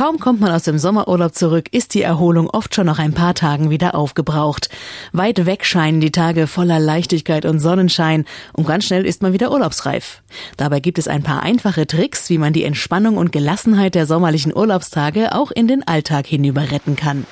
[0.00, 3.34] Kaum kommt man aus dem Sommerurlaub zurück, ist die Erholung oft schon nach ein paar
[3.34, 4.70] Tagen wieder aufgebraucht.
[5.12, 8.24] Weit weg scheinen die Tage voller Leichtigkeit und Sonnenschein
[8.54, 10.22] und ganz schnell ist man wieder urlaubsreif.
[10.56, 14.56] Dabei gibt es ein paar einfache Tricks, wie man die Entspannung und Gelassenheit der sommerlichen
[14.56, 17.26] Urlaubstage auch in den Alltag hinüber retten kann.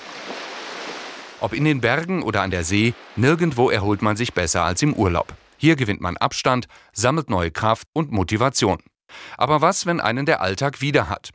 [1.40, 4.92] Ob in den Bergen oder an der See, nirgendwo erholt man sich besser als im
[4.92, 5.32] Urlaub.
[5.56, 8.76] Hier gewinnt man Abstand, sammelt neue Kraft und Motivation.
[9.36, 11.30] Aber was, wenn einen der Alltag wieder hat?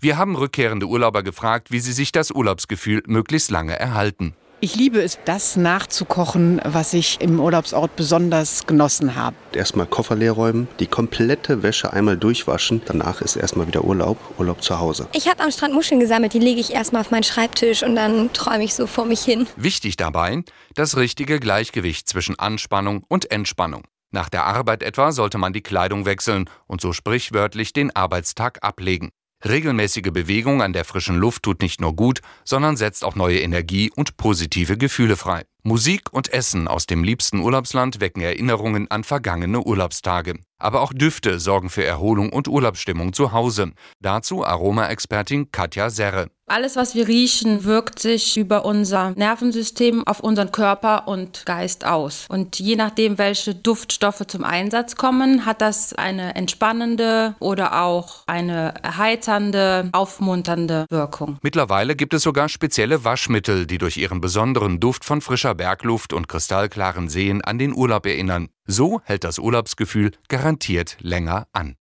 [0.00, 4.34] Wir haben rückkehrende Urlauber gefragt, wie sie sich das Urlaubsgefühl möglichst lange erhalten.
[4.58, 9.36] Ich liebe es, das nachzukochen, was ich im Urlaubsort besonders genossen habe.
[9.52, 12.80] Erstmal Koffer leer räumen, die komplette Wäsche einmal durchwaschen.
[12.86, 15.08] Danach ist erstmal wieder Urlaub, Urlaub zu Hause.
[15.12, 18.32] Ich habe am Strand Muscheln gesammelt, die lege ich erstmal auf meinen Schreibtisch und dann
[18.32, 19.46] träume ich so vor mich hin.
[19.56, 20.42] Wichtig dabei,
[20.74, 23.82] das richtige Gleichgewicht zwischen Anspannung und Entspannung.
[24.10, 29.10] Nach der Arbeit etwa sollte man die Kleidung wechseln und so sprichwörtlich den Arbeitstag ablegen.
[29.44, 33.90] Regelmäßige Bewegung an der frischen Luft tut nicht nur gut, sondern setzt auch neue Energie
[33.94, 35.44] und positive Gefühle frei.
[35.66, 40.34] Musik und Essen aus dem liebsten Urlaubsland wecken Erinnerungen an vergangene Urlaubstage.
[40.58, 43.72] Aber auch Düfte sorgen für Erholung und Urlaubsstimmung zu Hause.
[44.00, 46.28] Dazu Aromaexpertin Katja Serre.
[46.48, 52.26] Alles, was wir riechen, wirkt sich über unser Nervensystem auf unseren Körper und Geist aus.
[52.28, 58.74] Und je nachdem, welche Duftstoffe zum Einsatz kommen, hat das eine entspannende oder auch eine
[58.80, 61.36] erheiternde, aufmunternde Wirkung.
[61.42, 66.28] Mittlerweile gibt es sogar spezielle Waschmittel, die durch ihren besonderen Duft von frischer Bergluft und
[66.28, 68.48] kristallklaren Seen an den Urlaub erinnern.
[68.66, 71.76] So hält das Urlaubsgefühl garantiert länger an.